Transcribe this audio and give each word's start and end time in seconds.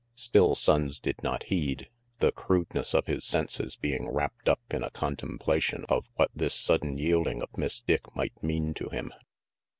Still 0.15 0.55
Sonnes 0.55 0.99
did 0.99 1.21
not 1.21 1.43
heed, 1.43 1.87
the 2.17 2.31
crudeness 2.31 2.95
of 2.95 3.05
his 3.05 3.23
senses 3.23 3.75
being 3.75 4.09
wrapped 4.09 4.49
up 4.49 4.59
in 4.71 4.81
a 4.81 4.89
contemplation 4.89 5.85
of 5.89 6.07
RANGY 6.17 6.31
PETE 6.31 6.31
339 6.31 6.31
what 6.31 6.31
this 6.35 6.53
sudden 6.55 6.97
yielding 6.97 7.43
of 7.43 7.55
Miss 7.55 7.81
Dick 7.81 8.15
might 8.15 8.43
mean 8.43 8.73
to 8.73 8.89
him. 8.89 9.13